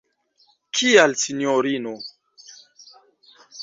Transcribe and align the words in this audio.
Kial, 0.79 1.13
sinjorino? 1.25 1.95